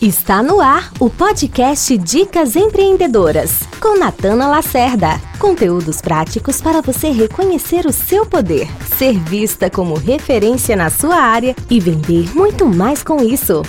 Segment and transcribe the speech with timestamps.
[0.00, 5.20] Está no ar o podcast Dicas Empreendedoras, com Natana Lacerda.
[5.38, 8.66] Conteúdos práticos para você reconhecer o seu poder,
[8.96, 13.60] ser vista como referência na sua área e vender muito mais com isso.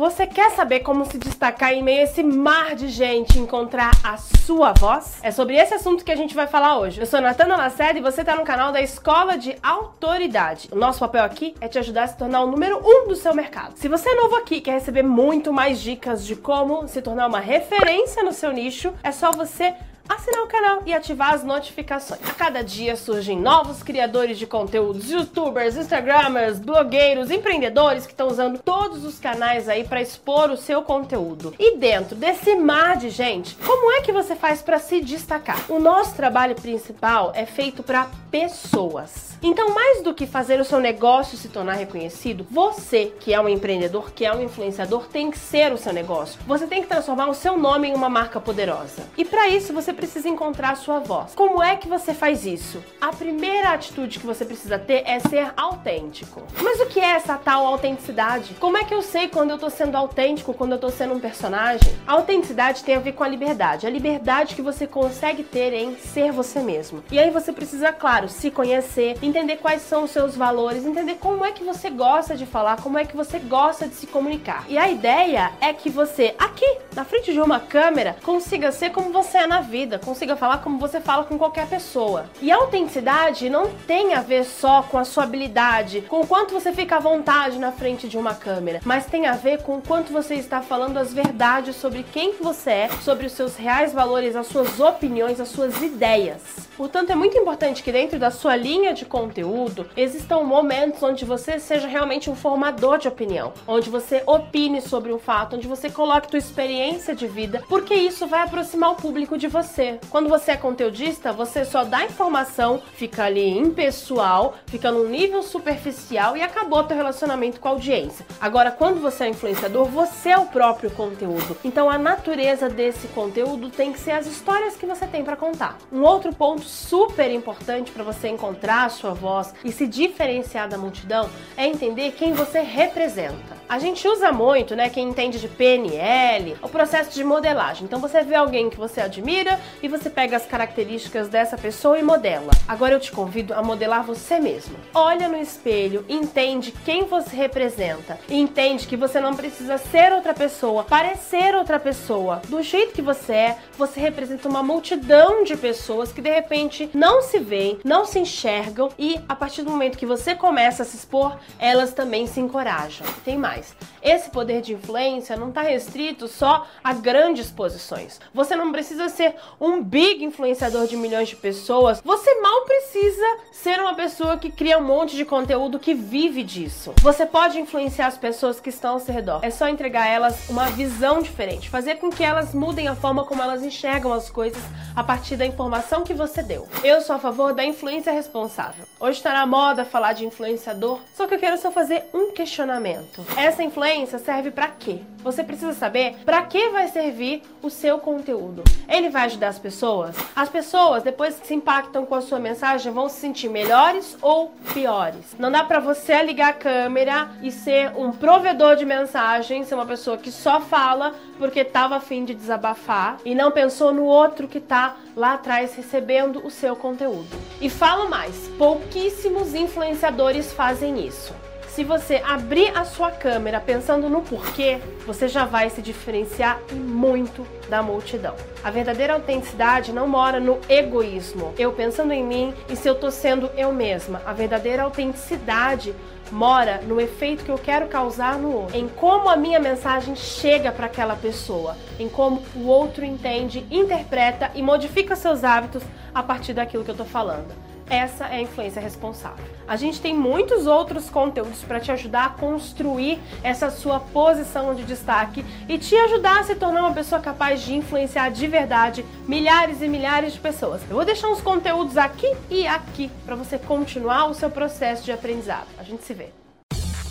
[0.00, 3.90] Você quer saber como se destacar em meio a esse mar de gente e encontrar
[4.02, 5.18] a sua voz?
[5.22, 6.98] É sobre esse assunto que a gente vai falar hoje.
[6.98, 10.70] Eu sou Natana Lacerda e você está no canal da Escola de Autoridade.
[10.72, 13.34] O nosso papel aqui é te ajudar a se tornar o número um do seu
[13.34, 13.74] mercado.
[13.76, 17.26] Se você é novo aqui e quer receber muito mais dicas de como se tornar
[17.26, 19.74] uma referência no seu nicho, é só você
[20.10, 22.20] assinar o canal e ativar as notificações.
[22.28, 28.58] A cada dia surgem novos criadores de conteúdos, youtubers, instagramers, blogueiros, empreendedores que estão usando
[28.58, 31.54] todos os canais aí para expor o seu conteúdo.
[31.58, 35.70] E dentro desse mar de gente, como é que você faz para se destacar?
[35.70, 39.30] O nosso trabalho principal é feito para pessoas.
[39.42, 43.48] Então, mais do que fazer o seu negócio se tornar reconhecido, você, que é um
[43.48, 46.38] empreendedor, que é um influenciador, tem que ser o seu negócio.
[46.46, 49.02] Você tem que transformar o seu nome em uma marca poderosa.
[49.16, 51.34] E para isso, você precisa encontrar a sua voz.
[51.34, 52.82] Como é que você faz isso?
[52.98, 56.42] A primeira atitude que você precisa ter é ser autêntico.
[56.62, 58.54] Mas o que é essa tal autenticidade?
[58.58, 61.20] Como é que eu sei quando eu tô sendo autêntico, quando eu tô sendo um
[61.20, 61.94] personagem?
[62.06, 65.94] A autenticidade tem a ver com a liberdade, a liberdade que você consegue ter em
[65.96, 67.04] ser você mesmo.
[67.10, 71.44] E aí você precisa, claro, se conhecer, entender quais são os seus valores, entender como
[71.44, 74.64] é que você gosta de falar, como é que você gosta de se comunicar.
[74.66, 79.10] E a ideia é que você, aqui, na frente de uma câmera, consiga ser como
[79.10, 82.26] você é na vida vida, consiga falar como você fala com qualquer pessoa.
[82.42, 86.52] E a autenticidade não tem a ver só com a sua habilidade, com o quanto
[86.52, 89.82] você fica à vontade na frente de uma câmera, mas tem a ver com o
[89.82, 94.36] quanto você está falando as verdades sobre quem você é, sobre os seus reais valores,
[94.36, 96.69] as suas opiniões, as suas ideias.
[96.80, 101.60] Portanto, é muito importante que dentro da sua linha de conteúdo existam momentos onde você
[101.60, 106.30] seja realmente um formador de opinião, onde você opine sobre um fato, onde você coloque
[106.30, 110.00] sua experiência de vida, porque isso vai aproximar o público de você.
[110.08, 116.34] Quando você é conteudista, você só dá informação, fica ali impessoal, fica num nível superficial
[116.34, 118.24] e acabou teu relacionamento com a audiência.
[118.40, 121.58] Agora, quando você é influenciador, você é o próprio conteúdo.
[121.62, 125.76] Então, a natureza desse conteúdo tem que ser as histórias que você tem para contar.
[125.92, 130.78] Um outro ponto super importante para você encontrar a sua voz e se diferenciar da
[130.78, 133.59] multidão é entender quem você representa.
[133.70, 137.84] A gente usa muito, né, quem entende de PNL, o processo de modelagem.
[137.84, 142.02] Então você vê alguém que você admira e você pega as características dessa pessoa e
[142.02, 142.50] modela.
[142.66, 144.74] Agora eu te convido a modelar você mesmo.
[144.92, 150.82] Olha no espelho, entende quem você representa entende que você não precisa ser outra pessoa,
[150.82, 152.42] parecer outra pessoa.
[152.48, 157.22] Do jeito que você é, você representa uma multidão de pessoas que de repente não
[157.22, 160.96] se veem, não se enxergam e a partir do momento que você começa a se
[160.96, 163.06] expor, elas também se encorajam.
[163.24, 163.59] Tem mais.
[164.02, 168.20] Esse poder de influência não está restrito só a grandes posições.
[168.32, 172.00] Você não precisa ser um big influenciador de milhões de pessoas.
[172.04, 176.92] Você mal precisa ser uma pessoa que cria um monte de conteúdo que vive disso.
[177.02, 179.40] Você pode influenciar as pessoas que estão ao seu redor.
[179.42, 183.24] É só entregar a elas uma visão diferente, fazer com que elas mudem a forma
[183.24, 184.62] como elas enxergam as coisas
[184.94, 186.68] a partir da informação que você deu.
[186.82, 188.84] Eu sou a favor da influência responsável.
[188.98, 193.24] Hoje está na moda falar de influenciador, só que eu quero só fazer um questionamento.
[193.50, 195.00] Essa influência serve para quê?
[195.24, 198.62] Você precisa saber para que vai servir o seu conteúdo.
[198.88, 200.14] Ele vai ajudar as pessoas?
[200.36, 204.54] As pessoas, depois que se impactam com a sua mensagem, vão se sentir melhores ou
[204.72, 205.34] piores.
[205.36, 209.84] Não dá para você ligar a câmera e ser um provedor de mensagens, ser uma
[209.84, 214.58] pessoa que só fala porque estava afim de desabafar e não pensou no outro que
[214.58, 217.36] está lá atrás recebendo o seu conteúdo.
[217.60, 221.34] E falo mais, pouquíssimos influenciadores fazem isso.
[221.80, 227.46] Se você abrir a sua câmera pensando no porquê, você já vai se diferenciar muito
[227.70, 228.34] da multidão.
[228.62, 233.10] A verdadeira autenticidade não mora no egoísmo, eu pensando em mim e se eu tô
[233.10, 234.20] sendo eu mesma.
[234.26, 235.94] A verdadeira autenticidade
[236.30, 240.70] mora no efeito que eu quero causar no outro, em como a minha mensagem chega
[240.70, 245.82] para aquela pessoa, em como o outro entende, interpreta e modifica seus hábitos
[246.14, 247.69] a partir daquilo que eu tô falando.
[247.90, 249.44] Essa é a influência responsável.
[249.66, 254.84] A gente tem muitos outros conteúdos para te ajudar a construir essa sua posição de
[254.84, 259.82] destaque e te ajudar a se tornar uma pessoa capaz de influenciar de verdade milhares
[259.82, 260.82] e milhares de pessoas.
[260.88, 265.10] Eu vou deixar uns conteúdos aqui e aqui para você continuar o seu processo de
[265.10, 265.66] aprendizado.
[265.76, 266.30] A gente se vê.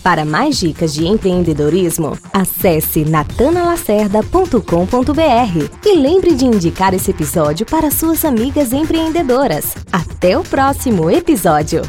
[0.04, 8.24] Para mais dicas de empreendedorismo, acesse natanalacerda.com.br e lembre de indicar esse episódio para suas
[8.24, 9.76] amigas empreendedoras.
[9.92, 11.82] Até o próximo episódio!